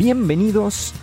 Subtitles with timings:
[0.00, 0.94] Bienvenidos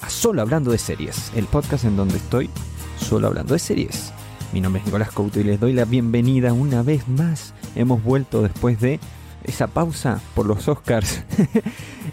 [0.00, 2.48] a Solo Hablando de Series, el podcast en donde estoy
[2.96, 4.12] solo hablando de series.
[4.52, 7.52] Mi nombre es Nicolás Couto y les doy la bienvenida una vez más.
[7.74, 9.00] Hemos vuelto después de
[9.42, 11.24] esa pausa por los Oscars.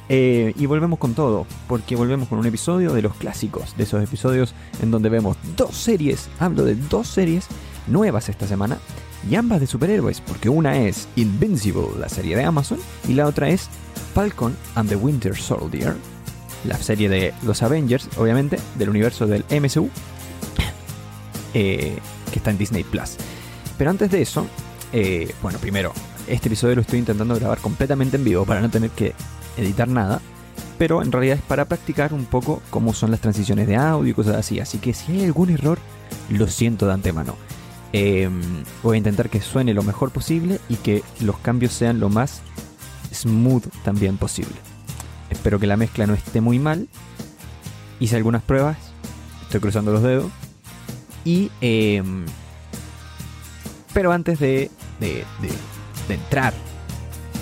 [0.10, 4.04] Eh, y volvemos con todo, porque volvemos con un episodio de los clásicos, de esos
[4.04, 7.48] episodios en donde vemos dos series, hablo de dos series
[7.88, 8.78] nuevas esta semana,
[9.28, 13.50] y ambas de superhéroes, porque una es Invincible, la serie de Amazon, y la otra
[13.50, 13.68] es
[14.14, 15.96] Falcon and the Winter Soldier,
[16.68, 19.90] la serie de los Avengers, obviamente, del universo del MCU,
[21.54, 21.98] eh,
[22.32, 23.18] que está en Disney Plus.
[23.78, 24.48] Pero antes de eso,
[24.94, 25.94] eh, bueno, primero,
[26.28, 29.14] este episodio lo estoy intentando grabar completamente en vivo para no tener que
[29.58, 30.22] editar nada,
[30.78, 34.14] pero en realidad es para practicar un poco cómo son las transiciones de audio y
[34.14, 34.60] cosas así.
[34.60, 35.80] Así que si hay algún error,
[36.30, 37.36] lo siento de antemano.
[37.94, 38.42] Em,
[38.84, 42.42] voy a intentar que suene lo mejor posible y que los cambios sean lo más
[43.14, 44.75] smooth también posible.
[45.46, 46.88] Espero que la mezcla no esté muy mal.
[48.00, 48.78] Hice algunas pruebas,
[49.44, 50.32] estoy cruzando los dedos.
[51.24, 51.52] Y.
[51.62, 52.26] Em,
[53.94, 55.24] pero antes de, de,
[56.08, 56.52] de entrar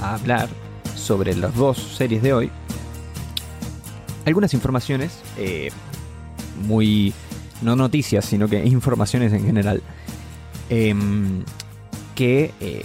[0.01, 0.49] a hablar
[0.97, 2.51] sobre las dos series de hoy,
[4.25, 5.69] algunas informaciones, eh,
[6.67, 7.13] muy,
[7.61, 9.81] no noticias, sino que informaciones en general,
[10.69, 11.45] em,
[12.15, 12.83] que eh,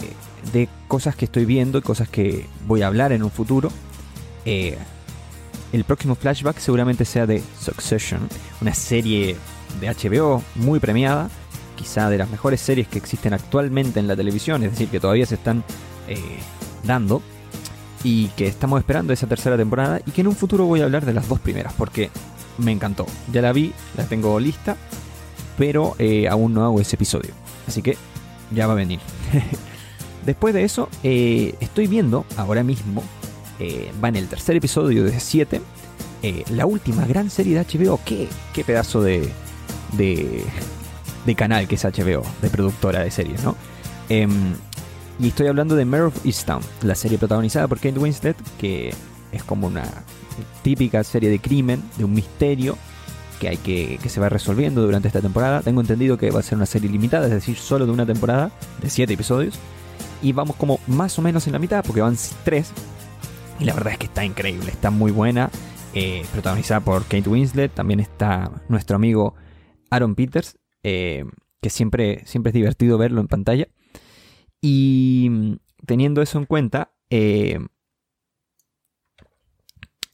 [0.52, 3.72] de cosas que estoy viendo y cosas que voy a hablar en un futuro.
[5.72, 8.28] Eh, el próximo flashback seguramente sea de Succession,
[8.60, 9.36] una serie
[9.80, 11.30] de HBO muy premiada,
[11.76, 15.26] quizá de las mejores series que existen actualmente en la televisión, es decir, que todavía
[15.26, 15.64] se están
[16.84, 17.22] dando
[18.02, 21.04] y que estamos esperando esa tercera temporada y que en un futuro voy a hablar
[21.04, 22.10] de las dos primeras porque
[22.58, 23.06] me encantó.
[23.32, 24.76] Ya la vi, la tengo lista,
[25.56, 27.30] pero eh, aún no hago ese episodio.
[27.66, 27.96] Así que
[28.50, 29.00] ya va a venir.
[30.26, 33.02] Después de eso, eh, estoy viendo ahora mismo,
[33.58, 35.60] eh, va en el tercer episodio de 7,
[36.50, 38.00] la última gran serie de HBO.
[38.04, 39.30] ¿Qué, qué pedazo de,
[39.92, 40.42] de,
[41.26, 43.56] de canal que es HBO, de productora de series, ¿no?
[44.08, 44.54] Em,
[45.20, 48.94] y estoy hablando de Mare of Easttown, la serie protagonizada por Kate Winslet, que
[49.32, 49.84] es como una
[50.62, 52.78] típica serie de crimen, de un misterio
[53.40, 55.60] que hay que, que se va resolviendo durante esta temporada.
[55.62, 58.50] Tengo entendido que va a ser una serie limitada, es decir, solo de una temporada,
[58.80, 59.54] de 7 episodios.
[60.22, 62.72] Y vamos como más o menos en la mitad, porque van 3.
[63.60, 65.50] Y la verdad es que está increíble, está muy buena.
[65.94, 69.34] Eh, protagonizada por Kate Winslet, también está nuestro amigo
[69.90, 71.24] Aaron Peters, eh,
[71.60, 73.68] que siempre, siempre es divertido verlo en pantalla.
[74.60, 77.58] Y mm, teniendo eso en cuenta, eh,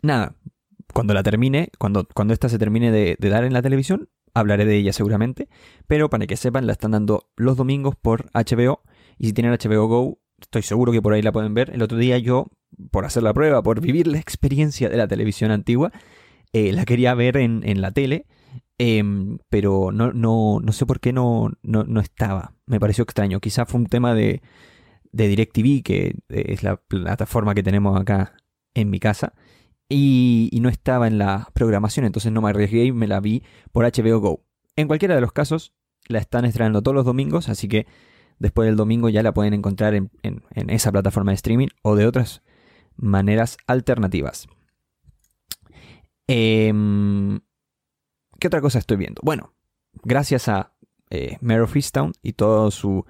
[0.01, 0.37] nada,
[0.93, 4.77] cuando la termine, cuando, cuando esta se termine de, dar en la televisión, hablaré de
[4.77, 5.49] ella seguramente.
[5.87, 8.83] Pero para que sepan, la están dando los domingos por HBO.
[9.19, 11.71] Y si tienen HBO Go, estoy seguro que por ahí la pueden ver.
[11.71, 12.47] El otro día yo,
[12.91, 15.93] por hacer la prueba, por vivir la experiencia de la televisión antigua,
[16.53, 18.27] eh, la quería ver en, en la tele.
[18.79, 22.55] Em, pero no, no, no, sé por qué no, no, estaba.
[22.67, 23.41] Me pareció extraño.
[23.41, 24.43] Quizá fue un tema de,
[25.13, 28.35] de DirecTV, que es la plataforma que tenemos acá
[28.75, 29.35] en mi casa.
[29.89, 33.85] Y, no estaba en la programación, entonces no me arriesgué y me la vi por
[33.85, 34.45] HBO Go.
[34.77, 35.73] En cualquiera de los casos,
[36.09, 37.87] la están estrenando todos los domingos, así que
[38.39, 41.97] después del domingo ya la pueden encontrar en, en, en esa plataforma de streaming o
[41.97, 42.43] de otras
[42.97, 44.47] maneras alternativas.
[46.27, 46.73] Eh,
[48.39, 49.21] ¿Qué otra cosa estoy viendo?
[49.23, 49.55] Bueno,
[50.03, 50.75] gracias a
[51.11, 51.65] eh, Mare
[52.23, 53.05] y todo su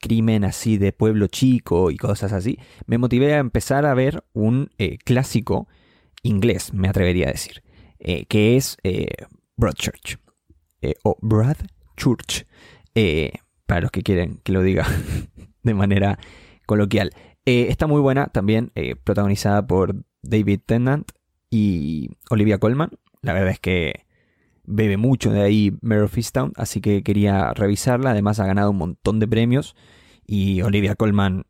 [0.00, 4.70] crimen así de pueblo chico y cosas así, me motivé a empezar a ver un
[4.78, 5.68] eh, clásico
[6.22, 7.62] inglés, me atrevería a decir,
[7.98, 9.08] eh, que es eh,
[9.56, 10.18] Broadchurch,
[11.04, 12.46] o Broadchurch,
[13.66, 14.86] para los que quieren que lo diga
[15.62, 16.18] de manera
[16.66, 17.12] coloquial.
[17.44, 18.72] Está muy buena también,
[19.04, 21.10] protagonizada por David Tennant
[21.50, 22.90] y Olivia Colman.
[23.22, 24.06] La verdad es que
[24.64, 28.10] bebe mucho de ahí Mare of Easttown, así que quería revisarla.
[28.10, 29.74] Además ha ganado un montón de premios
[30.26, 31.44] y Olivia Colman,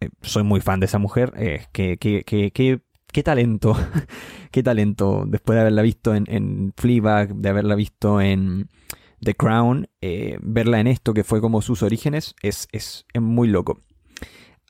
[0.00, 3.74] eh, soy muy fan de esa mujer, eh, qué, qué, talento,
[4.50, 8.68] qué talento, después de haberla visto en, en Fleabag, de haberla visto en
[9.20, 13.48] The Crown, eh, verla en esto que fue como sus orígenes, es, es, es muy
[13.48, 13.80] loco.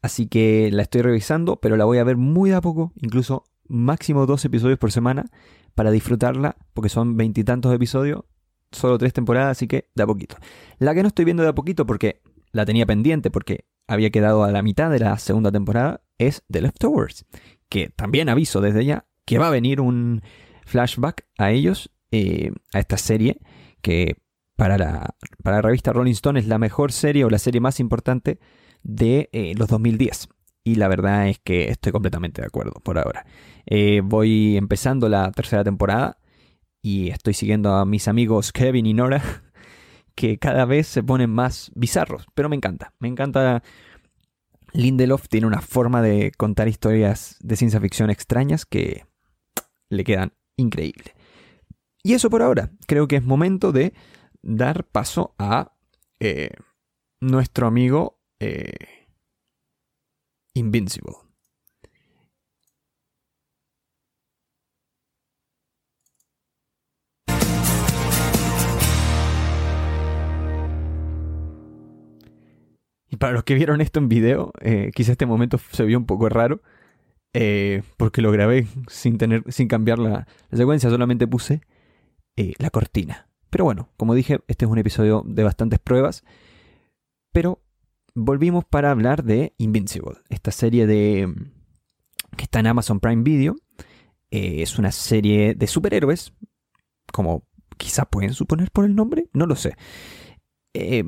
[0.02, 3.44] Así que la estoy revisando, pero la voy a ver muy de a poco, incluso
[3.69, 5.26] máximo dos episodios por semana
[5.75, 8.25] para disfrutarla, porque son veintitantos episodios,
[8.72, 10.37] solo tres temporadas, así que de a poquito.
[10.78, 12.20] La que no estoy viendo de a poquito porque
[12.50, 16.62] la tenía pendiente, porque había quedado a la mitad de la segunda temporada, es The
[16.62, 17.25] Leftovers,
[17.69, 20.22] que también aviso desde ya que va a venir un
[20.66, 23.38] flashback a ellos, eh, a esta serie,
[23.81, 24.16] que
[24.56, 27.81] para la, para la revista Rolling Stone es la mejor serie o la serie más
[27.81, 28.38] importante
[28.82, 30.29] de eh, los 2010.
[30.64, 33.26] y la verdad es que estoy completamente de acuerdo por ahora.
[33.67, 36.19] Eh, voy empezando la tercera temporada
[36.82, 39.23] y estoy siguiendo a mis amigos Kevin y Nora
[40.14, 43.62] que cada vez se ponen más bizarros, pero me encanta, me encanta.
[44.75, 49.05] Lindelof tiene una forma de contar historias de ciencia ficción extrañas que
[49.90, 51.12] le quedan increíbles.
[52.02, 52.70] Y eso por ahora.
[52.87, 53.93] Creo que es momento de
[54.43, 55.73] dar paso a
[56.20, 56.50] eh,
[57.20, 58.73] nuestro amigo eh,
[60.55, 61.15] Invincible.
[73.09, 76.06] Y para los que vieron esto en video, eh, quizá este momento se vio un
[76.06, 76.62] poco raro.
[77.97, 81.62] porque lo grabé sin, tener, sin cambiar la, la secuencia, solamente puse
[82.37, 83.29] la cortina.
[83.50, 86.25] Pero bueno, como dije, este es un episodio de bastantes pruebas.
[87.33, 87.61] Pero
[88.14, 91.32] volvimos para hablar de Invincible, esta serie de
[92.37, 93.56] que está en Amazon Prime Video.
[94.31, 96.32] Eh, es una serie de superhéroes,
[97.12, 97.44] como
[97.76, 99.75] quizá pueden suponer por el nombre, no lo sé.
[100.75, 101.05] Eh,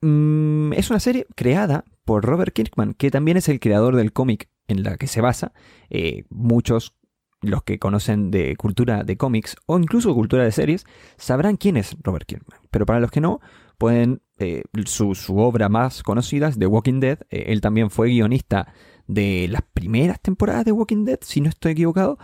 [0.00, 4.48] mm, es una serie creada por Robert Kirkman, que también es el creador del cómic
[4.68, 5.52] en la que se basa.
[5.90, 6.94] Eh, muchos
[7.40, 10.84] los que conocen de cultura de cómics o incluso cultura de series
[11.16, 12.60] sabrán quién es Robert Kirkman.
[12.70, 13.40] Pero para los que no,
[13.78, 17.18] pueden eh, su, obra más conocida es The Walking Dead.
[17.30, 18.72] Eh, él también fue guionista
[19.06, 22.18] de las primeras temporadas de Walking Dead, si no estoy equivocado,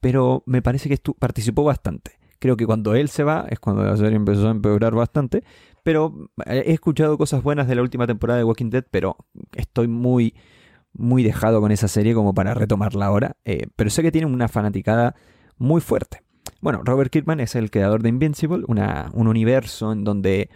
[0.00, 2.12] pero me parece que participó bastante.
[2.38, 5.44] Creo que cuando él se va es cuando la serie empezó a empeorar bastante,
[5.82, 9.16] pero eh, he escuchado cosas buenas de la última temporada de Walking Dead, pero
[9.54, 10.34] estoy muy
[10.92, 13.36] muy dejado con esa serie como para retomarla ahora,
[13.76, 15.14] pero sé que tiene una fanaticada
[15.56, 16.24] muy fuerte.
[16.60, 20.50] Bueno, Robert Kirkman es el creador de Invincible, una, un universo en donde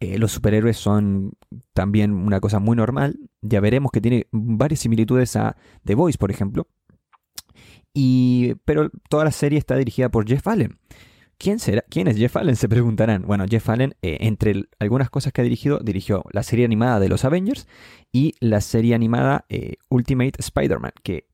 [0.00, 1.32] eh, los superhéroes son
[1.72, 3.18] también una cosa muy normal.
[3.42, 6.66] Ya veremos que tiene varias similitudes a The Voice, por ejemplo.
[7.92, 10.78] Y, pero toda la serie está dirigida por Jeff Allen.
[11.40, 11.82] ¿Quién, será?
[11.88, 12.56] ¿Quién es Jeff Allen?
[12.56, 13.22] Se preguntarán.
[13.26, 17.08] Bueno, Jeff Allen, eh, entre algunas cosas que ha dirigido, dirigió la serie animada de
[17.08, 17.66] los Avengers
[18.12, 21.26] y la serie animada eh, Ultimate Spider-Man, que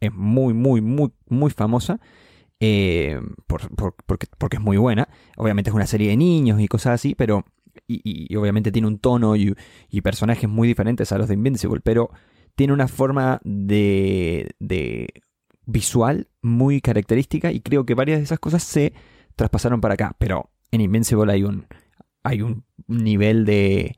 [0.00, 2.00] es muy, muy, muy, muy famosa.
[2.62, 5.08] Eh, porque, es muy buena.
[5.36, 7.44] Obviamente es una serie de niños y cosas así, pero.
[7.92, 9.54] Y, obviamente tiene un tono y,
[10.02, 12.10] personajes muy diferentes a los de Invincible, pero
[12.54, 15.08] tiene una forma de, de
[15.66, 18.92] visual muy característica y creo que varias de esas cosas se
[19.36, 20.14] traspasaron para acá.
[20.18, 21.66] Pero en Invincible hay un,
[22.22, 23.96] hay un nivel de,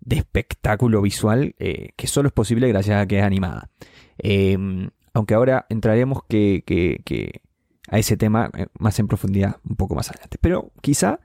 [0.00, 3.70] de espectáculo visual eh, que solo es posible gracias a que es animada.
[4.18, 7.42] Em, aunque ahora entraremos que, que,
[7.88, 10.38] a ese tema eh, más en profundidad un poco más adelante.
[10.40, 11.20] Pero quizá,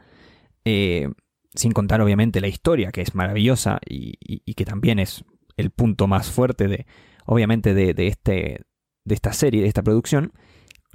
[0.66, 1.10] eh,
[1.58, 5.26] sin contar obviamente la historia, que es maravillosa y, y, que también es
[5.58, 6.86] el punto más fuerte de,
[7.26, 8.62] obviamente, de, este,
[9.04, 10.34] de esta serie, de esta producción,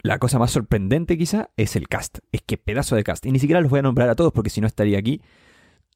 [0.03, 2.19] la cosa más sorprendente quizá es el cast.
[2.33, 3.27] Es que pedazo de cast.
[3.27, 5.21] Y ni siquiera los voy a nombrar a todos porque si no estaría aquí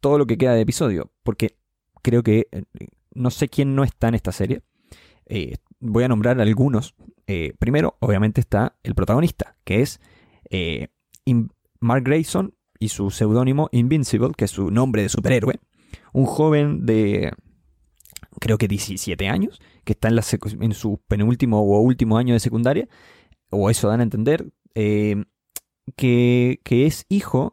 [0.00, 1.12] todo lo que queda de episodio.
[1.22, 1.56] Porque
[2.02, 2.64] creo que eh,
[3.14, 4.62] no sé quién no está en esta serie.
[5.26, 6.94] Eh, voy a nombrar algunos.
[7.26, 10.00] Eh, primero, obviamente está el protagonista, que es
[11.80, 15.60] Mark Grayson y su seudónimo Invincible, que es su nombre de superhéroe.
[16.12, 17.32] Un joven de
[18.40, 20.18] creo que 17 años, que está en,
[20.62, 22.88] en su penúltimo o último año de secundaria
[23.50, 25.24] o eso dan a entender, eh,
[25.96, 27.52] que, es hijo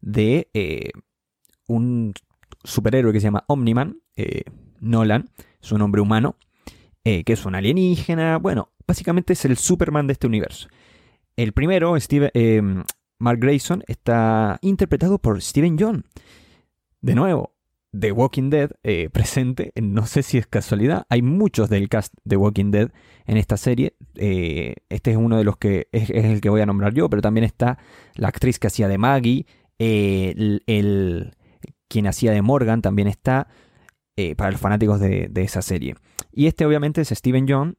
[0.00, 0.90] de eh,
[1.66, 2.14] un
[2.64, 4.44] superhéroe que se llama Omniman, eh,
[4.80, 6.36] Nolan, su nombre humano,
[7.04, 10.68] que es un alienígena, bueno, básicamente es el Superman de este universo.
[11.34, 12.30] El primero, Steve,
[13.22, 16.04] Mark Grayson, está interpretado por Steven John.
[17.00, 17.54] De nuevo,
[17.96, 22.36] The Walking Dead eh, presente, no sé si es casualidad, hay muchos del cast de
[22.36, 22.90] Walking Dead
[23.26, 26.66] en esta serie, eh, este es uno de los que es, el que voy a
[26.66, 27.78] nombrar yo, pero también está
[28.16, 29.46] la actriz que hacía de Maggie,
[29.78, 31.36] eh, el,
[31.86, 33.48] quien hacía de Morgan también está,
[34.36, 35.96] para los fanáticos de, de, esa serie.
[36.32, 37.76] Y este obviamente es Steven John,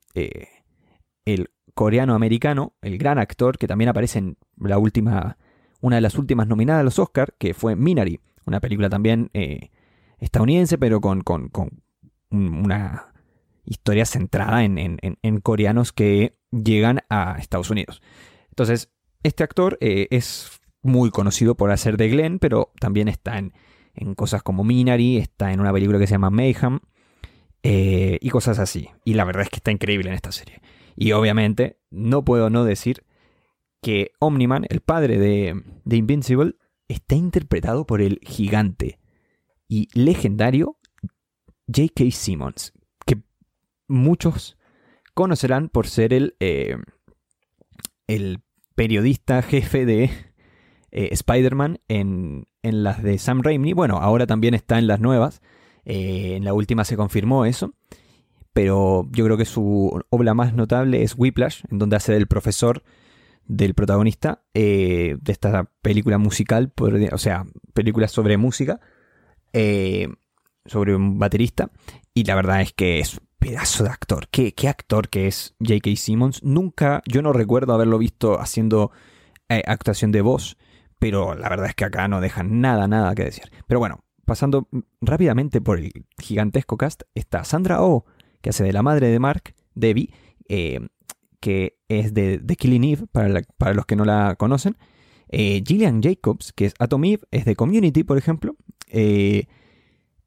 [1.25, 5.37] el coreano-americano, el gran actor que también aparece en la última,
[5.81, 9.31] una de las últimas nominadas a los Oscar, que fue Minari, una película también
[10.19, 11.49] estadounidense, pero con, con,
[12.29, 13.13] una
[13.65, 18.01] historia centrada en, coreanos que llegan a Estados Unidos.
[18.49, 18.89] Entonces,
[19.23, 23.53] este actor eh, es muy conocido por hacer de Glenn, pero también está en,
[24.15, 26.79] cosas como Minari, está en una película que se llama Mayhem
[27.61, 28.89] eh, y cosas así.
[29.05, 30.61] Y la verdad es que está increíble en esta serie.
[30.95, 33.03] Y obviamente no puedo no decir
[33.81, 36.55] que Omniman, el padre de, de Invincible,
[36.88, 39.00] está interpretado por el gigante
[39.67, 40.77] y legendario
[41.67, 42.12] J.K.
[42.12, 42.73] Simmons,
[43.05, 43.21] que
[43.88, 44.57] muchos
[45.13, 46.77] conocerán por ser el, eh,
[48.07, 48.41] el
[48.75, 50.03] periodista jefe de
[50.91, 53.73] eh, Spider-Man en, en, las de Sam Raimi.
[53.73, 55.41] Bueno, ahora también está en las nuevas.
[55.85, 57.73] Eh, en la última se confirmó eso.
[58.53, 62.83] Pero yo creo que su obra más notable es Whiplash, en donde hace el profesor
[63.45, 66.72] del protagonista de esta película musical,
[67.12, 68.79] o sea, película sobre música,
[69.51, 71.72] sobre un baterista.
[72.13, 74.29] Y la verdad es que es pedazo de actor.
[74.29, 75.98] ¿Qué, actor que es J.K.
[75.98, 76.43] Simmons.
[76.43, 78.91] Nunca, yo no recuerdo haberlo visto haciendo
[79.50, 80.57] eh, actuación de voz,
[80.98, 83.51] pero la verdad es que acá no deja nada, nada que decir.
[83.67, 84.69] Pero bueno, pasando
[85.01, 88.05] rápidamente por el gigantesco cast, está Sandra Oh,
[88.43, 90.13] que hace de la madre de Mark, Debbie,
[90.50, 90.81] eh,
[91.39, 94.77] que es de, Killing Eve, para, los que no la conocen.
[95.29, 98.55] Eh, Gillian Jacobs, que es Atom Eve, es de Community, por ejemplo.
[98.89, 99.45] Eh,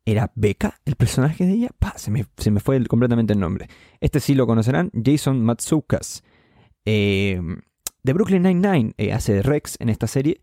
[0.07, 1.69] era Becca, el personaje de ella.
[1.97, 2.25] se, me,
[2.61, 3.69] fue completamente el nombre.
[4.01, 6.25] Este sí lo conocerán, Jason Matsukas.
[6.87, 10.41] De Brooklyn Nine-Nine hace Rex en esta serie.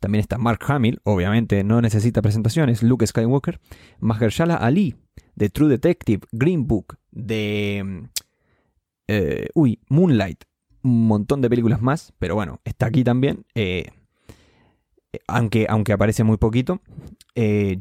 [0.00, 2.82] También está Mark Hamill, obviamente no necesita presentaciones.
[2.82, 3.60] Luke Skywalker.
[4.00, 4.96] Mahershala Ali,
[5.34, 8.08] de True Detective, Green Book, de.
[9.08, 10.44] Eh, uy, Moonlight.
[10.82, 13.44] Un montón de películas más, pero bueno, está aquí también.
[15.26, 16.80] aunque, aunque aparece muy poquito.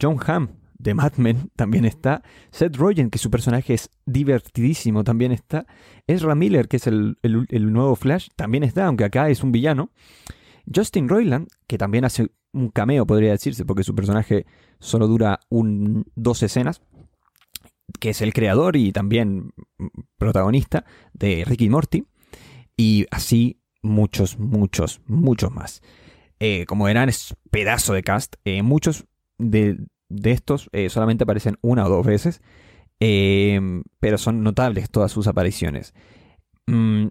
[0.02, 0.50] John Hamm,
[0.86, 2.24] de Mad Men también está.
[2.52, 5.66] Seth Rogen, que su personaje es divertidísimo, también está.
[6.08, 7.18] Ezra Miller, que es el,
[7.52, 9.90] nuevo Flash, también está, aunque acá es un villano.
[10.74, 14.46] Justin Roiland, que también hace un cameo, podría decirse, porque su personaje
[14.80, 16.82] solo dura un, dos escenas,
[18.00, 19.52] que es el creador y también
[20.18, 22.06] protagonista de Ricky Morty.
[22.78, 25.82] Y así muchos, muchos, muchos más.
[26.40, 28.36] Eh, como verán, es pedazo de cast.
[28.44, 29.06] Eh, muchos
[29.38, 29.78] de,
[30.10, 32.42] de estos eh, solamente aparecen una o dos veces,
[33.00, 35.94] pero son notables todas sus apariciones.
[36.68, 37.08] Mm,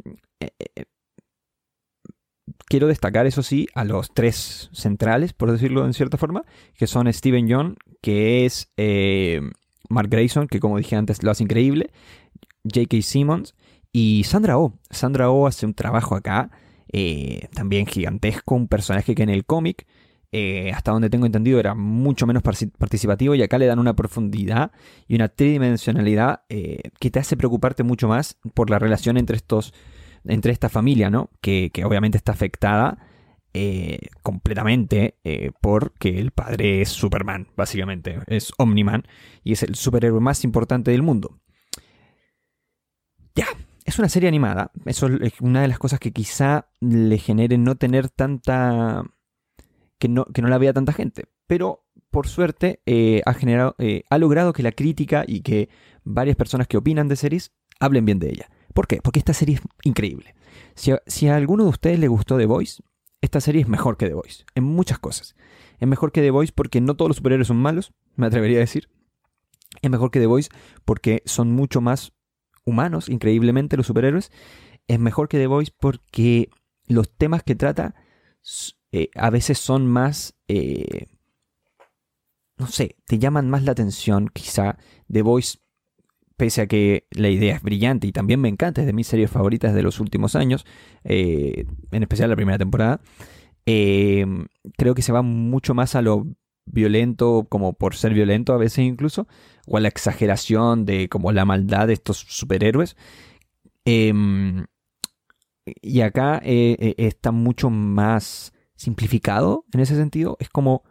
[2.67, 6.45] quiero destacar, eso sí, a los tres centrales, por decirlo en cierta forma,
[6.77, 8.73] que son Steven John, que es
[9.89, 11.91] Mark Grayson, que como dije antes lo hace increíble,
[12.65, 13.03] J.K.
[13.03, 13.55] Simmons
[13.93, 14.75] y Sandra Oh.
[14.91, 16.51] Sandra Oh hace un trabajo acá,
[17.55, 19.87] también gigantesco, un personaje que en el cómic
[20.37, 24.73] eh, hasta donde tengo entendido, era mucho menos participativo y acá le dan una profundidad
[25.07, 29.73] y una tridimensionalidad eh, que te hace preocuparte mucho más por la relación entre estos,
[30.27, 31.31] entre esta familia, ¿no?
[31.41, 32.99] Que, obviamente está afectada
[33.53, 35.17] eh, completamente
[35.61, 39.05] porque el padre es Superman, básicamente, es Omniman
[39.43, 41.39] y es el superhéroe más importante del mundo.
[43.35, 43.47] Ya,
[43.85, 44.71] es una serie animada.
[44.87, 49.05] Eso es una de las cosas que quizá le genere no tener tanta
[49.99, 51.25] que no, que no la vea tanta gente.
[51.47, 55.69] Pero por suerte eh, ha, generado, eh, ha logrado que la crítica y que
[56.05, 58.51] varias personas que opinan de series hablen bien de ella.
[58.75, 59.01] ¿Por qué?
[59.01, 60.35] Porque esta serie es increíble.
[60.75, 60.91] Si
[61.29, 62.83] a, alguno de ustedes le gustó The Voice,
[63.21, 65.37] esta serie es mejor que The Voice, en muchas cosas.
[65.79, 68.61] Es mejor que The Voice porque no todos los superhéroes son malos, me atrevería a
[68.61, 68.91] decir.
[69.81, 70.51] Es mejor que The Voice
[70.85, 72.13] porque son mucho más
[72.65, 74.33] humanos, increíblemente, los superhéroes.
[74.89, 76.51] Es mejor que The Voice porque
[76.87, 77.95] los temas que trata
[78.91, 81.07] eh, a veces son más, eh,
[82.57, 84.79] no sé, te llaman más la atención quizá.
[85.11, 85.59] The Voice,
[86.37, 89.31] pese a que la idea es brillante y también me encanta, es de mis series
[89.31, 90.67] favoritas de los últimos años,
[91.05, 93.01] eh, en especial la primera temporada,
[93.65, 96.27] creo que se va mucho más a lo
[96.67, 99.27] violento como por ser violento a veces incluso,
[99.67, 102.97] o a la exageración de como la maldad de estos superhéroes.
[103.85, 104.67] Em,
[105.81, 110.37] y acá está mucho más simplificado en ese sentido.
[110.41, 110.83] Es como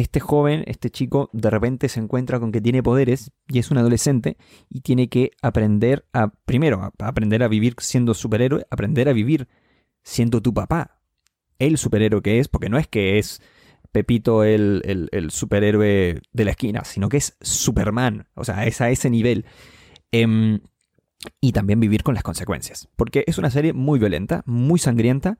[0.00, 3.78] este joven, este chico, de repente se encuentra con que tiene poderes y es un
[3.78, 4.36] adolescente
[4.68, 9.48] y tiene que aprender a, primero, aprender a vivir siendo superhéroe, aprender a vivir
[10.02, 11.00] siendo tu papá.
[11.58, 13.42] El superhéroe que es, porque no es que es
[13.92, 18.90] Pepito el, el, superhéroe de la esquina, sino que es Superman, o sea, es a
[18.90, 19.44] ese nivel.
[20.12, 20.60] Em,
[21.40, 25.38] y también vivir con las consecuencias, porque es una serie muy violenta, muy sangrienta,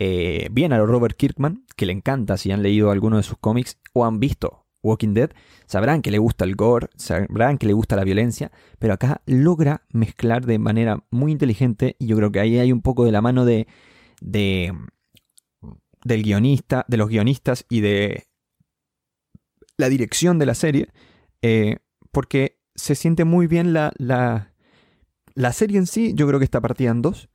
[0.00, 3.78] eh, bien a Robert Kirkman, que le encanta si han leído alguno de sus cómics
[3.92, 5.30] o han visto Walking Dead,
[5.66, 9.82] sabrán que le gusta el gore, sabrán que le gusta la violencia, pero acá logra
[9.92, 13.20] mezclar de manera muy inteligente y yo creo que ahí hay un poco de la
[13.20, 13.66] mano de,
[14.20, 14.72] de
[16.04, 18.28] del guionista, de los guionistas y de
[19.76, 20.88] la dirección de la serie,
[21.42, 21.78] eh,
[22.12, 24.54] porque se siente muy bien la, la,
[25.34, 27.28] la serie en sí, yo creo que está partida en dos,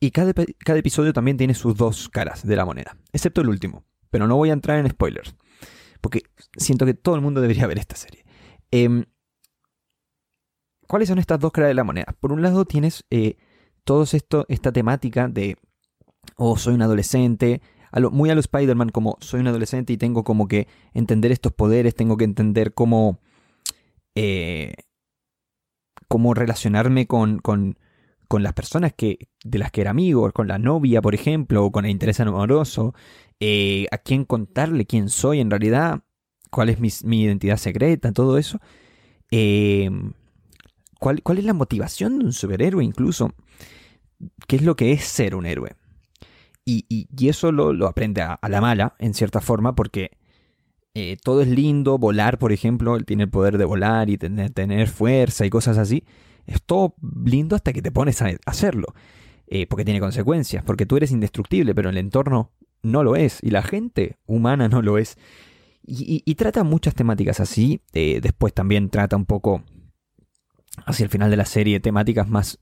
[0.00, 0.32] y cada,
[0.78, 3.84] episodio también tiene sus dos caras de la moneda, excepto el último.
[4.08, 5.36] Pero no voy a entrar en spoilers,
[6.00, 6.22] porque
[6.56, 8.24] siento que todo el mundo debería ver esta serie.
[8.70, 9.04] Em,
[10.88, 12.16] ¿cuáles son estas dos caras de la moneda?
[12.18, 13.36] Por un lado tienes eh,
[14.12, 15.56] esto, esta temática de,
[16.36, 17.60] oh, soy un adolescente,
[18.10, 21.94] muy a lo Spider-Man, como soy un adolescente y tengo como que entender estos poderes,
[21.94, 23.20] tengo que entender cómo,
[24.14, 24.74] eh,
[26.08, 27.78] cómo relacionarme con, con,
[28.30, 31.72] con, las personas que, de las que era amigo, con la novia, por ejemplo, o
[31.72, 32.94] con el interés amoroso,
[33.40, 36.04] eh, a quién contarle quién soy en realidad,
[36.48, 38.60] cuál es mi, identidad secreta, todo eso.
[39.32, 39.90] Eh,
[41.00, 43.34] ¿cuál, ¿Cuál es la motivación de un superhéroe incluso?
[44.46, 45.72] ¿Qué es lo que es ser un héroe?
[46.64, 50.12] Y, eso lo, aprende a, la mala, en cierta forma, porque
[50.94, 54.50] eh, todo es lindo, volar, por ejemplo, él tiene el poder de volar y tener,
[54.50, 56.04] tener fuerza y cosas así.
[56.50, 58.94] Es todo lindo hasta que te pones a hacerlo,
[59.46, 62.50] eh, porque tiene consecuencias, porque tú eres indestructible, pero el entorno
[62.82, 65.16] no lo es, y la gente humana no lo es.
[65.82, 69.64] Y, trata muchas temáticas así, eh, después también trata un poco,
[70.86, 72.58] hacia el final de la serie, temáticas más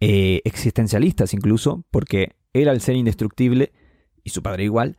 [0.00, 3.72] existencialistas incluso, porque él al ser indestructible,
[4.22, 4.96] y su padre igual,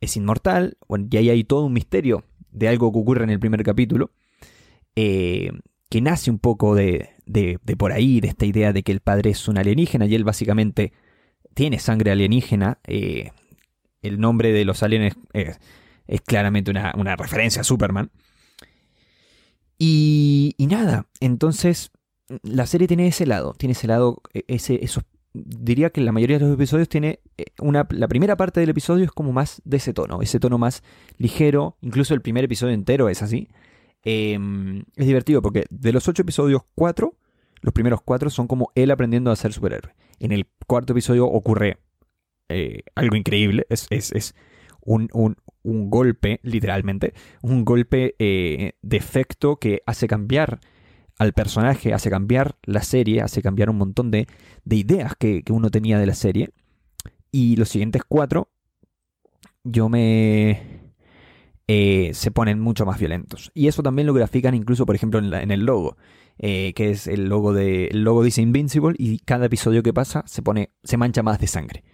[0.00, 0.78] es inmortal,
[1.10, 4.12] y ahí hay todo un misterio de algo que ocurre en el primer capítulo,
[4.96, 5.50] eh,
[5.90, 9.30] que nace un poco de, de, por ahí, de esta idea de que el padre
[9.30, 10.92] es un alienígena y él básicamente
[11.54, 12.78] tiene sangre alienígena.
[12.86, 13.32] Eh,
[14.02, 15.58] el nombre de los aliens es,
[16.22, 18.10] claramente una, referencia a Superman.
[19.78, 21.90] Y, y, nada, entonces
[22.42, 25.04] la serie tiene ese lado, tiene ese lado, e, ese, esos
[25.34, 29.04] diría que la mayoría de los episodios tiene eh, una, la primera parte del episodio
[29.04, 30.82] es como más de ese tono, ese tono más
[31.18, 33.48] ligero, incluso el primer episodio entero es así.
[34.02, 37.16] Em, es divertido porque de los ocho episodios, cuatro,
[37.60, 39.94] los primeros cuatro son como él aprendiendo a ser superhéroe.
[40.20, 41.78] En el cuarto episodio ocurre
[42.48, 44.34] eh, algo increíble, es, es,
[44.86, 47.12] un, golpe, literalmente,
[47.42, 50.60] un golpe eh, de efecto que hace cambiar
[51.18, 54.26] al personaje, hace cambiar la serie, hace cambiar un montón de,
[54.70, 56.50] ideas que, uno tenía de la serie.
[57.32, 58.48] Y los siguientes cuatro,
[59.64, 60.85] yo me...
[61.68, 63.50] Eh, se ponen mucho más violentos.
[63.54, 65.96] Y eso también lo grafican incluso, por ejemplo, en, el logo.
[66.38, 67.86] Eh, que es el logo de.
[67.86, 68.94] El logo dice Invincible.
[68.98, 70.70] Y cada episodio que pasa se pone.
[70.82, 71.84] se mancha más de sangre.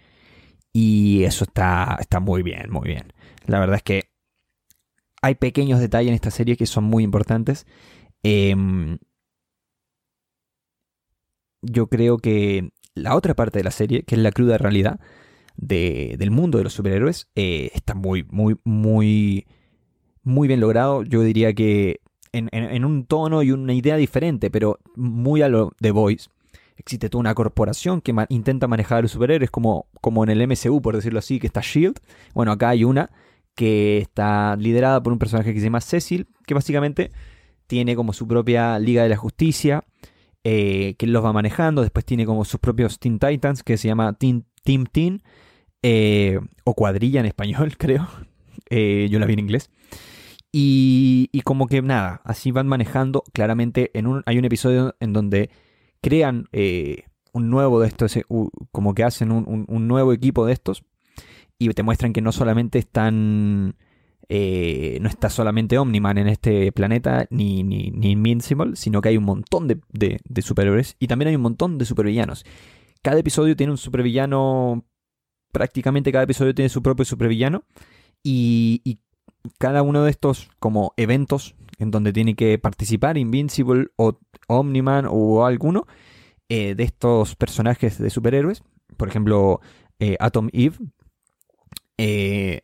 [0.71, 1.97] Y eso está.
[1.99, 3.13] está muy bien, muy bien.
[3.45, 4.11] La verdad es que
[5.21, 7.65] hay pequeños detalles en esta serie que son muy importantes.
[8.23, 8.55] Eh,
[11.63, 14.99] yo creo que la otra parte de la serie, que es la cruda realidad
[15.55, 19.47] del mundo de los superhéroes, eh, está muy, muy, muy,
[20.23, 21.03] muy bien logrado.
[21.03, 21.99] Yo diría que
[22.31, 26.29] en, un tono y una idea diferente, pero muy a lo de Voice.
[26.75, 30.81] Existe toda una corporación que intenta manejar a los superhéroes, como, como en el MCU,
[30.81, 31.99] por decirlo así, que está Shield.
[32.33, 33.11] Bueno, acá hay una
[33.55, 37.11] que está liderada por un personaje que se llama Cecil, que básicamente
[37.67, 39.83] tiene como su propia Liga de la Justicia,
[40.43, 41.83] eh, que los va manejando.
[41.83, 44.43] Después tiene como sus propios Teen Titans, que se llama Team
[44.91, 45.21] Teen,
[45.83, 48.07] eh, o cuadrilla en español, creo.
[48.69, 49.69] Eh, yo la vi en inglés.
[50.55, 53.23] Y, como que nada, así van manejando.
[53.33, 55.49] Claramente en un, hay un episodio en donde
[55.99, 56.47] crean
[57.33, 58.19] un nuevo de estos,
[58.71, 60.83] como que hacen un, un, nuevo equipo de estos.
[61.57, 63.75] Y te muestran que no solamente están
[64.29, 69.25] eh, no está solamente Omniman en este planeta, ni, ni, Invincible, sino que hay un
[69.25, 72.45] montón de, de, superhéroes y también hay un montón de supervillanos.
[73.01, 74.85] Cada episodio tiene un supervillano,
[75.51, 77.63] prácticamente cada episodio tiene su propio supervillano
[78.23, 78.99] y,
[79.57, 85.45] cada uno de estos como eventos en donde tiene que participar Invincible o Omniman o
[85.45, 85.85] alguno
[86.49, 88.63] eh, de estos personajes de superhéroes,
[88.97, 89.59] por ejemplo
[89.99, 90.77] eh, Atom Eve,
[91.97, 92.59] eh,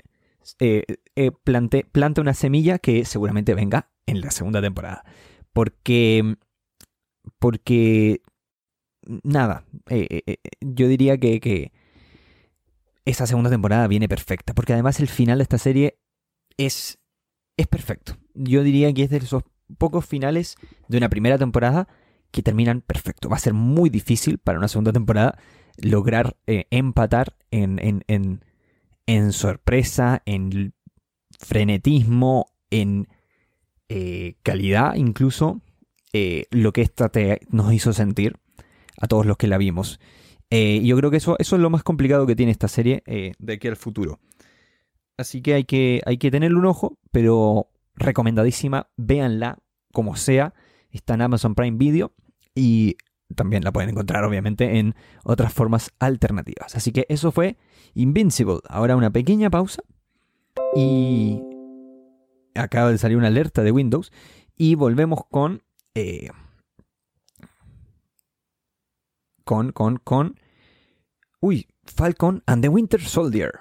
[0.60, 5.06] eh, planta una semilla que seguramente venga en la segunda temporada.
[5.54, 6.36] Porque,
[7.40, 8.22] porque,
[9.24, 9.64] nada,
[10.60, 11.72] yo diría que, que
[13.06, 14.54] esa segunda temporada viene perfecta.
[14.54, 15.98] Porque además el final de esta serie
[16.66, 17.00] es,
[17.58, 18.18] es perfecto.
[18.34, 19.44] Yo diría que es de esos
[19.78, 20.56] pocos finales
[20.88, 21.88] de una primera temporada
[22.32, 23.30] que terminan perfecto.
[23.30, 25.38] Va a ser muy difícil para una segunda temporada
[25.78, 28.44] lograr empatar en, en,
[29.06, 30.74] en sorpresa, en
[31.40, 33.08] frenetismo, en
[33.88, 35.62] eh, calidad incluso,
[36.14, 38.36] eh, lo que esta te, nos hizo sentir
[39.00, 40.00] a todos los que la vimos.
[40.52, 43.54] Eh, yo creo que eso, eso es lo más complicado que tiene esta serie de
[43.54, 44.20] aquí al futuro.
[45.20, 49.60] Así que hay, que hay que tenerle un ojo, pero recomendadísima, véanla
[49.92, 50.54] como sea.
[50.92, 52.14] Está en Amazon Prime Video
[52.56, 52.96] y
[53.36, 56.74] también la pueden encontrar obviamente en otras formas alternativas.
[56.74, 57.58] Así que eso fue
[57.96, 58.60] Invincible.
[58.70, 59.84] Ahora una pequeña pausa
[60.74, 61.42] y
[62.56, 64.14] acaba de salir una alerta de Windows
[64.56, 65.64] y volvemos con...
[65.96, 66.30] Eh,
[69.44, 70.40] con, con, con...
[71.42, 73.60] Uy, Falcon and the Winter Soldier.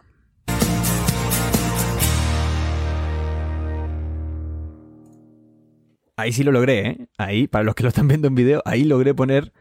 [6.18, 7.08] Ahí sí lo logré, ¿eh?
[7.16, 9.52] Ahí, para los que lo están viendo en video, ahí logré poner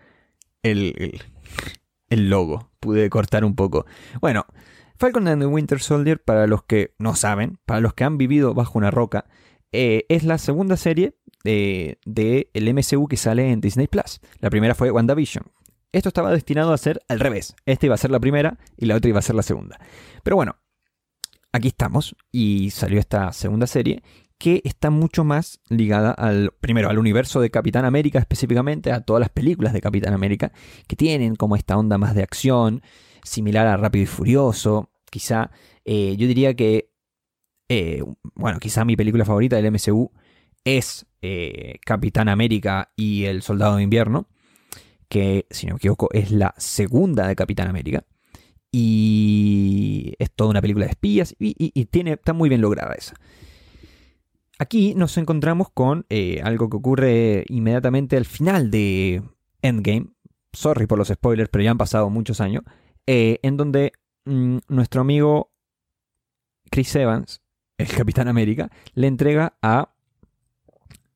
[0.63, 1.21] el,
[2.09, 2.71] el, logo.
[2.79, 3.85] Pude cortar un poco.
[4.21, 4.47] Bueno,
[4.97, 8.55] Falcon and the Winter Soldier, para los que no saben, para los que han vivido
[8.55, 9.25] bajo una roca,
[9.71, 14.19] eh, es la segunda serie del de, MCU que sale en Disney Plus.
[14.39, 15.43] La primera fue WandaVision.
[15.91, 17.55] Esto estaba destinado a ser al revés.
[17.67, 19.79] Esta iba a ser la primera y la otra iba a ser la segunda.
[20.23, 20.57] Pero bueno,
[21.51, 24.01] aquí estamos y salió esta segunda serie
[24.38, 29.19] que está mucho más ligada al, primero, al universo de Capitán América específicamente, a todas
[29.19, 30.52] las películas de Capitán América,
[30.88, 32.82] que tienen como esta onda más de acción,
[33.23, 35.52] similar a Rápido y Furioso, quizá,
[35.86, 36.91] eh, yo diría que,
[37.69, 38.04] eh,
[38.36, 40.12] bueno, quizá mi película favorita del MCU
[40.63, 44.28] es eh, Capitán América y el Soldado de Invierno,
[45.10, 48.06] que, si no me equivoco, es la segunda de Capitán América.
[48.69, 53.15] Y es toda una película de espías y, y tiene, está muy bien lograda esa.
[54.59, 59.21] Aquí nos encontramos con eh, algo que ocurre inmediatamente al final de
[59.61, 60.07] Endgame.
[60.51, 62.63] Sorry por los spoilers, pero ya han pasado muchos años.
[63.05, 63.93] Eh, en donde
[64.25, 65.51] mm, nuestro amigo
[66.71, 67.41] Chris Evans,
[67.77, 69.93] el Capitán América, le entrega a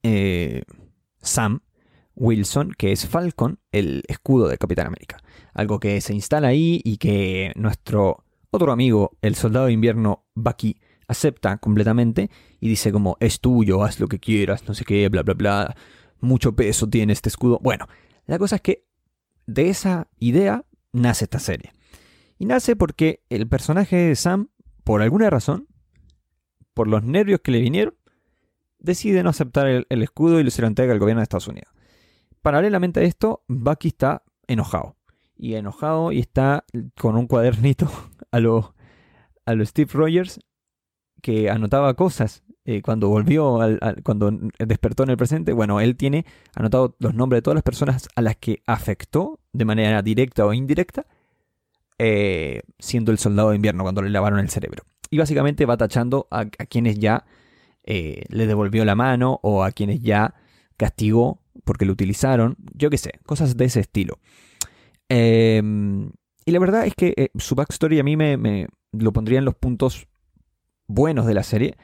[0.03, 0.63] eh,
[1.21, 1.61] Sam
[2.15, 5.17] Wilson, que es Falcon, el escudo de Capitán América.
[5.53, 10.77] Algo que se instala ahí y que nuestro otro amigo, el soldado de invierno Bucky,
[11.11, 15.23] acepta completamente y dice como es tuyo, haz lo que quieras, no sé qué, bla,
[15.23, 15.75] bla, bla,
[16.19, 17.59] mucho peso tiene este escudo.
[17.61, 17.87] Bueno,
[18.25, 18.85] la cosa es que
[19.45, 21.73] de esa idea nace esta serie.
[22.39, 24.49] Y nace porque el personaje de Sam,
[24.83, 25.67] por alguna razón,
[26.73, 27.95] por los nervios que le vinieron,
[28.79, 31.71] decide no aceptar el, escudo y se lo entrega al gobierno de Estados Unidos.
[32.41, 34.95] Paralelamente a esto, Bucky está enojado.
[35.35, 36.65] Y enojado y está
[36.99, 37.91] con un cuadernito
[38.31, 38.75] a lo,
[39.45, 40.39] a lo Steve Rogers
[41.21, 43.59] que anotaba cosas eh, cuando volvió,
[44.03, 45.51] cuando despertó en el presente.
[45.51, 49.65] Bueno, él tiene anotado los nombres de todas las personas a las que afectó de
[49.65, 51.07] manera directa o indirecta,
[51.97, 54.83] eh, siendo el soldado de invierno cuando le lavaron el cerebro.
[55.09, 57.25] Y básicamente va tachando a, quienes ya
[57.83, 60.35] eh, le devolvió la mano o a quienes ya
[60.77, 62.57] castigó porque lo utilizaron.
[62.75, 64.19] Yo qué sé, cosas de ese estilo.
[65.09, 66.11] Em,
[66.45, 70.07] y la verdad es que su backstory a mí me, lo pondría en los puntos
[70.93, 71.77] buenos de la serie,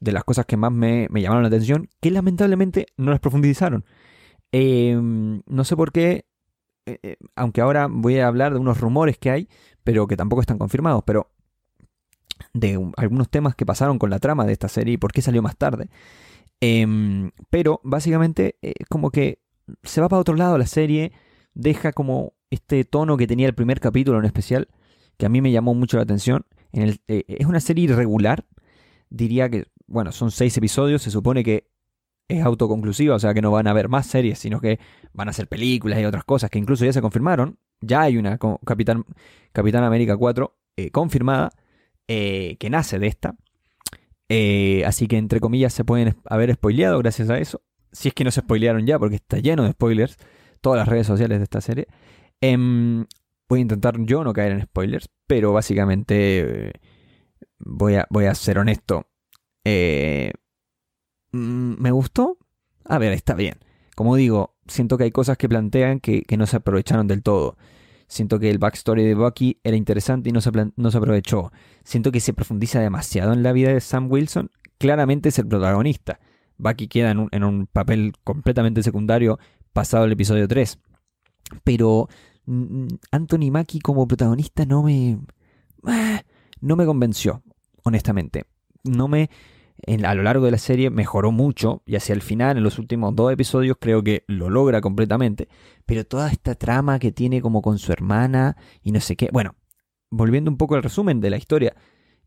[0.00, 3.84] de las cosas que más me, llamaron la atención, que lamentablemente no las profundizaron.
[4.52, 6.26] Em, no sé por qué,
[6.86, 9.48] eh, eh, aunque ahora voy a hablar de unos rumores que hay,
[9.84, 11.30] pero que tampoco están confirmados, pero
[12.54, 15.42] de algunos temas que pasaron con la trama de esta serie y por qué salió
[15.42, 15.88] más tarde.
[16.60, 19.40] Em, pero básicamente es eh, como que
[19.82, 21.12] se va para otro lado la serie,
[21.54, 24.68] deja como este tono que tenía el primer capítulo en especial,
[25.16, 26.46] que a mí me llamó mucho la atención.
[26.72, 28.44] En el, es una serie irregular,
[29.12, 31.68] diría que, bueno, son seis episodios, se supone que
[32.28, 34.78] es autoconclusiva, o sea que no van a haber más series, sino que
[35.12, 37.58] van a ser películas y otras cosas que incluso ya se confirmaron.
[37.80, 39.04] Ya hay una Capitán,
[39.52, 41.52] Capitán América 4 eh, confirmada
[42.08, 43.36] eh, que nace de esta.
[44.28, 47.60] Eh, así que entre comillas se pueden haber spoileado gracias a eso.
[47.90, 50.16] Si es que no se spoilearon ya, porque está lleno de spoilers
[50.62, 51.88] todas las redes sociales de esta serie.
[52.40, 53.04] Em,
[53.48, 56.72] voy a intentar yo no caer en spoilers, pero básicamente
[57.64, 59.06] voy a, voy a ser honesto.
[59.64, 60.32] Eh,
[61.32, 62.38] mm, ¿Me gustó?
[62.84, 63.58] A ver, está bien.
[63.94, 67.56] Como digo, siento que hay cosas que plantean que, no se aprovecharon del todo.
[68.08, 71.52] Siento que el backstory de Bucky era interesante y no se, no se aprovechó.
[71.84, 74.50] Siento que se profundiza demasiado en la vida de Sam Wilson.
[74.78, 76.20] Claramente es el protagonista.
[76.58, 79.38] Bucky queda en un, en un papel completamente secundario
[79.72, 80.78] pasado el episodio 3.
[81.64, 82.08] Pero
[82.46, 85.18] mm, Anthony Mackie como protagonista no me...
[85.84, 86.22] Ah,
[86.60, 87.42] no me convenció
[87.82, 88.44] honestamente.
[88.84, 89.30] No me.
[90.04, 93.14] a lo largo de la serie mejoró mucho y hacia el final, en los últimos
[93.14, 95.48] dos episodios, creo que lo logra completamente.
[95.86, 99.28] Pero toda esta trama que tiene como con su hermana y no sé qué.
[99.32, 99.54] Bueno,
[100.10, 101.74] volviendo un poco al resumen de la historia,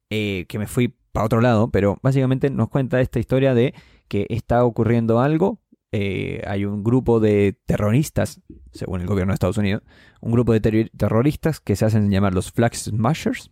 [0.09, 3.73] eh, que me fui para otro lado, pero básicamente nos cuenta esta historia de
[4.07, 5.61] que está ocurriendo algo.
[5.91, 8.41] Eh, hay un grupo de terroristas,
[8.71, 9.83] según el gobierno de Estados Unidos,
[10.19, 13.49] un grupo de terroristas que se hacen llamar los Flag Smashers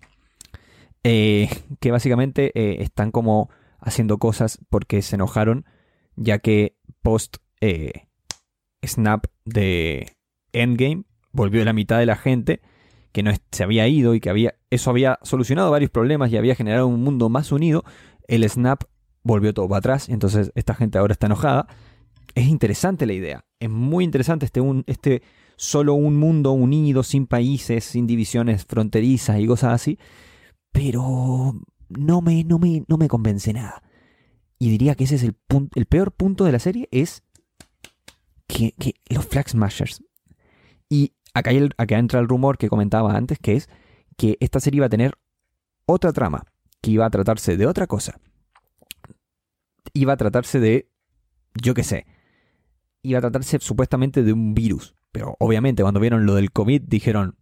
[1.04, 5.66] eh, que básicamente eh, están como haciendo cosas porque se enojaron,
[6.16, 8.08] ya que post eh,
[8.86, 10.18] snap de
[10.54, 12.62] Endgame volvió la mitad de la gente
[13.12, 16.56] que no se había ido y que había eso había solucionado varios problemas y había
[16.56, 17.84] generado un mundo más unido.
[18.28, 18.84] El snap
[19.24, 21.68] volvió todo para atrás, entonces esta gente ahora está enojada.
[22.36, 25.22] Es interesante la idea, es muy interesante este, un, este
[25.56, 30.00] solo un mundo unido, sin países, sin divisiones fronterizas y cosas así.
[30.74, 31.56] Pero
[31.88, 33.82] no me, no me, no me convence nada.
[34.60, 37.24] Y diría que ese es el, punto, el peor punto de la serie, es
[38.48, 38.74] que,
[39.10, 40.04] los Flag Smashers.
[40.90, 43.70] Y acá, acá entra el rumor que comentaba antes, que es
[44.18, 45.18] que esta serie iba a tener
[45.86, 46.46] otra trama,
[46.82, 48.20] que iba a tratarse de otra cosa.
[49.94, 50.90] Iba a tratarse de,
[51.62, 52.06] yo qué sé,
[53.02, 54.96] iba a tratarse supuestamente de un virus.
[55.12, 57.36] Pero obviamente cuando vieron lo del COVID dijeron,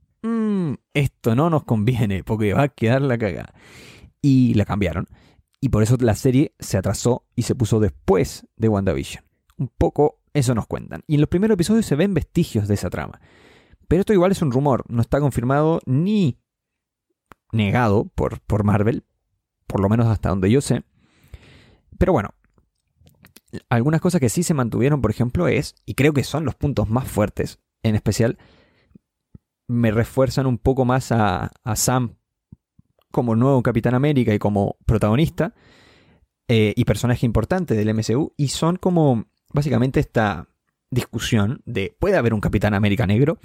[0.93, 3.53] esto no nos conviene porque va a quedar la caga.
[4.21, 5.07] Y la cambiaron.
[5.59, 9.23] Y por eso la serie se atrasó y se puso después de WandaVision.
[9.57, 11.03] Un poco eso nos cuentan.
[11.07, 13.21] Y en los primeros episodios se ven vestigios de esa trama.
[13.87, 16.39] Pero esto igual es un rumor, no está confirmado ni
[17.51, 19.03] negado por, por Marvel,
[19.67, 20.83] por lo menos hasta donde yo sé.
[21.97, 22.29] Pero bueno,
[23.69, 26.89] algunas cosas que sí se mantuvieron, por ejemplo, es, y creo que son los puntos
[26.89, 28.37] más fuertes, en especial,
[29.71, 32.15] me refuerzan un poco más a, Sam
[33.09, 35.53] como nuevo Capitán América y como protagonista
[36.47, 40.49] eh, y personaje importante del MCU, y son como básicamente esta
[40.89, 43.39] discusión de puede haber un Capitán América negro,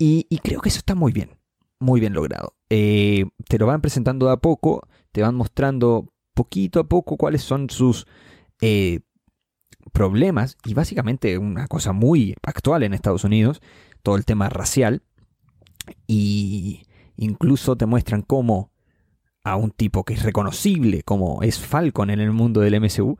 [0.00, 1.30] y, creo que eso está muy bien,
[1.80, 2.54] muy bien logrado.
[2.70, 7.42] Eh, te lo van presentando de a poco, te van mostrando poquito a poco cuáles
[7.42, 8.06] son sus
[8.60, 9.00] eh,
[9.92, 13.60] problemas y básicamente una cosa muy actual en Estados Unidos,
[14.04, 15.02] todo el tema racial
[16.06, 16.82] y
[17.16, 18.70] incluso te muestran cómo
[19.44, 23.18] a un tipo que es reconocible como es Falcon en el mundo del MCU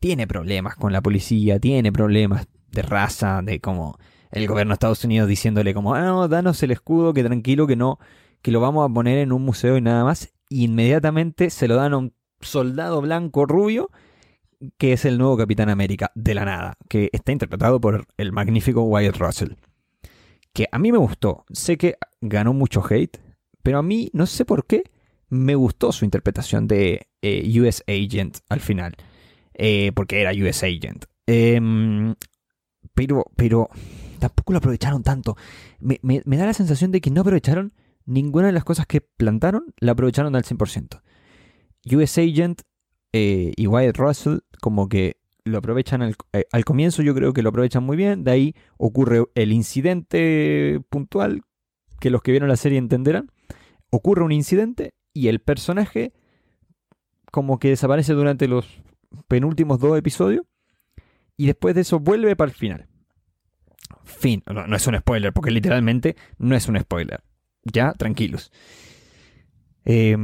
[0.00, 3.98] tiene problemas con la policía, tiene problemas de raza, de como
[4.30, 7.76] el gobierno de Estados Unidos diciéndole como, ah, no, danos el escudo, que tranquilo, que
[7.76, 7.98] no,
[8.42, 10.32] que lo vamos a poner en un museo y nada más.
[10.48, 13.90] Y inmediatamente se lo dan a un soldado blanco rubio
[14.76, 18.82] que es el nuevo Capitán América de la nada, que está interpretado por el magnífico
[18.82, 19.52] Wyatt Russell.
[20.58, 23.20] Que a mí me gustó, sé que ganó mucho hate,
[23.62, 24.82] pero a mí no sé por qué
[25.28, 28.96] me gustó su interpretación de eh, US Agent al final,
[29.54, 31.04] eh, porque era US Agent.
[31.28, 32.16] Em,
[32.92, 33.70] pero, pero
[34.18, 35.36] tampoco lo aprovecharon tanto.
[35.78, 37.72] Me, me da la sensación de que no aprovecharon
[38.04, 41.02] ninguna de las cosas que plantaron, la aprovecharon al 100%.
[41.92, 42.62] US Agent
[43.12, 45.17] eh, y Wyatt Russell como que
[45.48, 49.24] lo aprovechan eh, al, comienzo, yo creo que lo aprovechan muy bien, de ahí ocurre
[49.34, 51.42] el incidente puntual,
[52.00, 53.30] que los que vieron la serie entenderán,
[53.90, 56.12] ocurre un incidente y el personaje
[57.30, 58.82] como que desaparece durante los
[59.26, 60.44] penúltimos dos episodios
[61.36, 62.88] y después de eso vuelve para el final.
[64.04, 67.22] Fin, no, es un spoiler, porque literalmente no es un spoiler.
[67.64, 68.50] Ya, tranquilos.
[69.84, 70.16] Eh,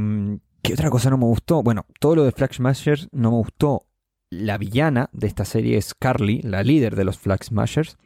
[0.65, 1.61] ¿Qué otra cosa no me gustó?
[1.61, 3.85] Bueno, todo lo de Flag Smashers no me gustó.
[4.29, 7.97] La villana de esta serie es Carly, la líder de los Flag Smashers.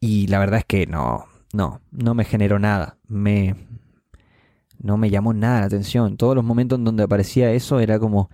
[0.00, 2.98] Y la verdad es que no, no, no me generó nada.
[3.06, 3.54] Me.
[4.78, 6.16] No me llamó nada la atención.
[6.16, 8.30] Todos los momentos en donde aparecía eso era como.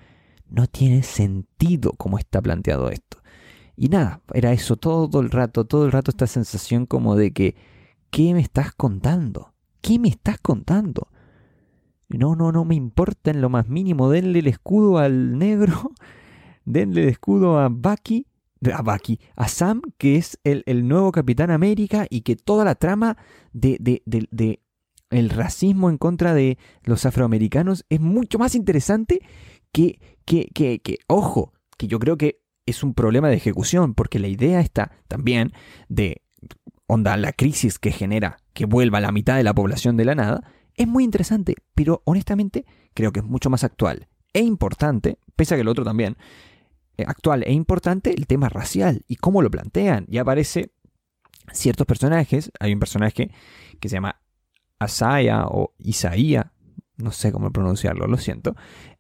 [0.49, 3.19] No tiene sentido cómo está planteado esto.
[3.77, 7.55] Y nada, era eso todo el rato, todo el rato esta sensación como de que.
[8.11, 9.53] ¿Qué me estás contando?
[9.81, 11.09] ¿Qué me estás contando?
[12.09, 14.11] No, no, no me importa en lo más mínimo.
[14.11, 15.93] Denle el escudo al negro.
[16.73, 18.27] Denle el escudo a Bucky.
[18.73, 19.19] A Bucky.
[19.37, 22.07] A Sam, que es el, nuevo Capitán América.
[22.09, 23.17] Y que toda la trama
[23.53, 24.61] de, de, de,
[25.11, 29.21] el racismo en contra de los afroamericanos es mucho más interesante
[29.73, 34.19] que, que, que, que, ojo, que yo creo que es un problema de ejecución, porque
[34.19, 35.53] la idea está también
[35.89, 36.23] de,
[36.87, 40.43] onda, la crisis que genera que vuelva la mitad de la población de la nada,
[40.75, 45.57] es muy interesante, pero honestamente creo que es mucho más actual e importante, pese a
[45.57, 46.17] que el otro también,
[47.07, 50.07] actual e importante el tema racial y cómo lo plantean.
[50.09, 50.73] Y aparece
[51.53, 53.31] ciertos personajes, hay un personaje
[53.81, 54.21] que se llama
[54.79, 56.53] Asaya o Isaía,
[56.97, 58.55] no sé cómo pronunciarlo, lo siento,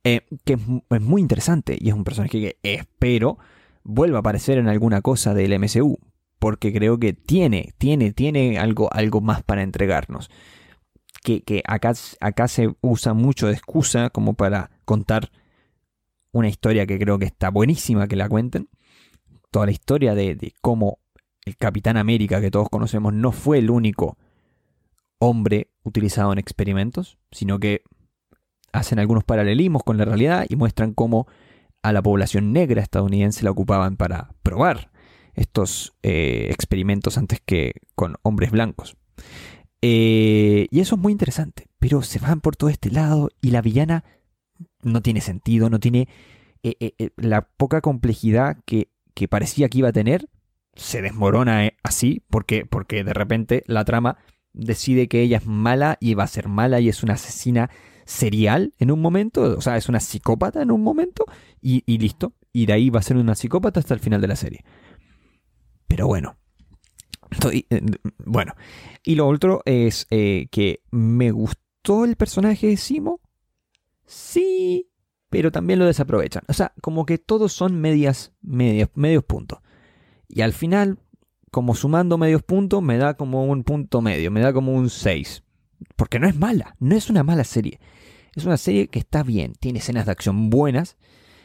[0.05, 3.39] eh, que es, muy interesante y es un personaje que espero
[3.85, 5.99] vuelva a aparecer en alguna cosa del MCU,
[6.39, 10.31] porque creo que tiene, tiene, tiene algo, algo más para entregarnos
[11.23, 15.31] que, acá, acá se usa mucho de excusa como para contar
[16.33, 18.69] una historia que creo que está buenísima que la cuenten.
[19.51, 20.99] Toda la historia de, cómo
[21.45, 24.17] el Capitán América que todos conocemos no fue el único
[25.19, 27.83] hombre utilizado en experimentos, sino que
[28.73, 31.27] hacen algunos paralelismos con la realidad y muestran cómo
[31.83, 34.91] a la población negra estadounidense la ocupaban para probar
[35.35, 38.97] estos eh, experimentos antes que con hombres blancos.
[39.83, 43.63] Eh, y eso es muy interesante, pero se van por todo este lado y la
[43.63, 44.05] villana
[44.83, 46.09] no tiene sentido, no tiene
[46.63, 48.89] eh, eh, la poca complejidad que,
[49.29, 50.29] parecía que iba a tener,
[50.75, 54.17] se desmorona eh, así, porque, porque de repente la trama
[54.53, 57.71] decide que ella es mala y va a ser mala y es una asesina
[58.11, 61.25] serial en un momento, o sea, es una psicópata en un momento
[61.63, 62.35] y, listo.
[62.53, 64.65] Y de ahí va a ser una psicópata hasta el final de la serie.
[65.87, 66.37] Pero bueno.
[67.53, 67.65] Eh,
[68.27, 68.55] bueno.
[69.05, 73.21] Y lo otro es eh, que me gustó el personaje de Simo.
[74.11, 74.91] Sí,
[75.29, 76.43] pero también lo desaprovechan.
[76.49, 79.61] O sea, como que todos son medias, medias, medios puntos.
[80.27, 80.99] Y al final,
[81.53, 85.45] como sumando medios puntos, me da como un punto medio, me da como un 6.
[85.95, 87.79] Porque no es mala, no es una mala serie.
[88.35, 90.97] Es una serie que está bien, tiene escenas de acción buenas,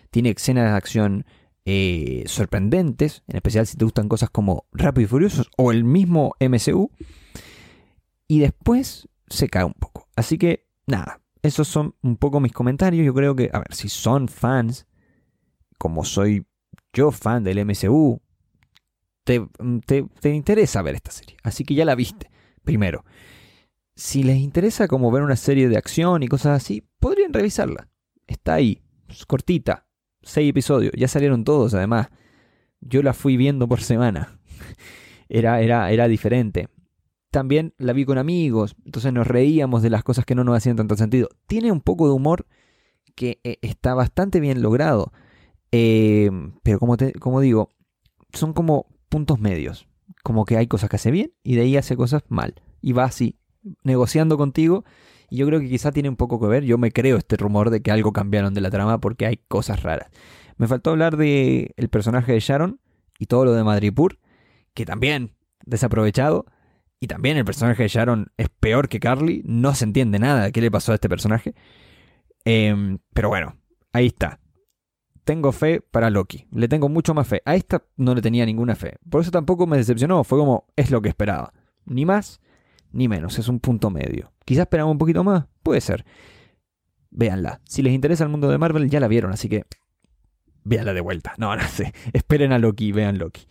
[0.10, 1.26] tiene escenas de acción
[1.66, 6.34] eh, sorprendentes, en especial si te gustan cosas como Rápido y Furiosos o el mismo
[6.40, 6.90] MCU.
[8.28, 10.08] Y después se cae un poco.
[10.16, 13.06] Así que, nada, esos son un poco mis comentarios.
[13.06, 14.86] Yo creo que, a ver, si son fans,
[15.78, 16.46] como soy
[16.94, 18.22] yo fan del MCU,
[19.24, 19.46] te,
[19.86, 21.38] te, interesa ver esta serie.
[21.44, 22.30] Así que ya la viste,
[22.64, 23.04] primero.
[23.96, 27.88] Si les interesa como ver una serie de acción y cosas así, podrían revisarla.
[28.28, 28.82] Está ahí,
[29.28, 29.88] cortita,
[30.22, 32.10] seis episodios, ya salieron todos además.
[32.82, 34.40] Yo la fui viendo por semana.
[35.28, 36.70] Era, era, era diferente
[37.36, 40.78] también la vi con amigos, entonces nos reíamos de las cosas que no nos hacían
[40.78, 41.28] tanto sentido.
[41.48, 42.48] Tiene un poco de humor
[43.14, 45.12] que eh, está bastante bien logrado,
[45.74, 46.32] eh,
[46.64, 47.72] pero como, te, como digo,
[48.32, 49.86] son como puntos medios,
[50.24, 53.04] como que hay cosas que hace bien y de ahí hace cosas mal, y va
[53.04, 53.38] así,
[53.84, 54.86] negociando contigo,
[55.30, 57.70] y yo creo que quizá tiene un poco que ver, yo me creo este rumor
[57.70, 60.10] de que algo cambiaron de la trama porque hay cosas raras.
[60.56, 62.80] Me faltó hablar de el personaje de Sharon
[63.20, 64.20] y todo lo de Madripur,
[64.74, 65.32] que también
[65.66, 66.46] desaprovechado.
[67.06, 69.44] Y también el personaje de Sharon es peor que Carly.
[69.46, 71.54] No se entiende nada de qué le pasó a este personaje.
[72.46, 73.58] Em, pero bueno,
[73.94, 74.40] ahí está.
[75.24, 76.48] Tengo fe para Loki.
[76.52, 77.44] Le tengo mucho más fe.
[77.46, 78.96] A esta no le tenía ninguna fe.
[79.08, 80.24] Por eso tampoco me decepcionó.
[80.24, 81.54] Fue como, es lo que esperaba.
[81.86, 82.42] Ni más,
[82.92, 83.38] ni menos.
[83.38, 84.34] Es un punto medio.
[84.44, 85.46] Quizás esperaba un poquito más.
[85.62, 86.06] Puede ser.
[87.12, 87.62] Véanla.
[87.66, 89.32] Si les interesa el mundo de Marvel, ya la vieron.
[89.32, 89.66] Así que,
[90.64, 91.36] véanla de vuelta.
[91.38, 91.94] No, no sé.
[92.14, 92.92] Esperen a Loki.
[92.92, 93.46] Vean Loki.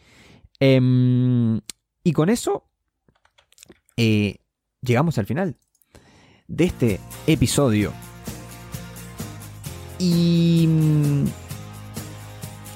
[0.58, 1.60] Em,
[2.02, 2.68] y con eso
[3.96, 4.37] eh,
[4.80, 5.57] llegamos al final
[6.48, 7.92] de este episodio.
[9.98, 10.68] Y...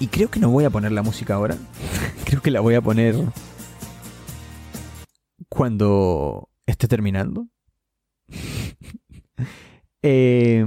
[0.00, 1.56] Y creo que no voy a poner la música ahora.
[2.24, 3.16] creo que la voy a poner
[5.48, 7.48] cuando esté terminando.
[10.02, 10.64] eh,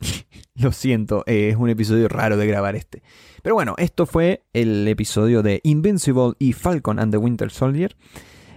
[0.54, 3.02] lo siento, eh, es un episodio raro de grabar este.
[3.42, 7.96] Pero bueno, esto fue el episodio de Invincible y Falcon and the Winter Soldier.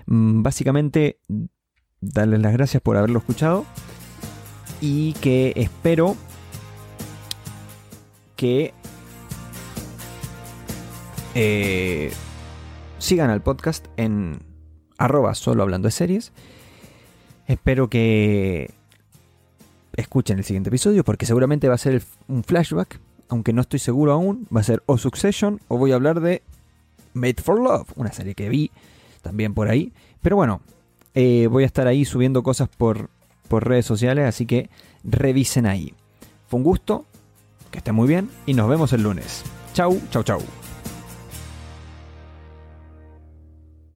[0.10, 1.20] Mm, básicamente,
[2.02, 3.64] darles las gracias por haberlo escuchado
[4.82, 6.18] y que espero
[8.36, 8.74] que
[11.36, 12.12] eh,
[12.98, 14.40] sigan al podcast en
[14.98, 16.32] arroba solo hablando de series.
[17.46, 18.74] Espero que
[19.96, 24.14] escuchen el siguiente episodio porque seguramente va a ser un flashback, aunque no estoy seguro
[24.14, 24.48] aún.
[24.56, 26.42] Va a ser o Succession o voy a hablar de
[27.14, 28.72] Made for Love, una serie que vi
[29.22, 29.92] también por ahí.
[30.22, 30.62] Pero bueno,
[31.14, 33.10] eh, voy a estar ahí subiendo cosas por,
[33.48, 34.70] por redes sociales, así que
[35.04, 35.94] revisen ahí.
[36.48, 37.06] Fue un gusto,
[37.72, 39.44] que estén muy bien y nos vemos el lunes.
[39.74, 40.59] Chau, chau, chau.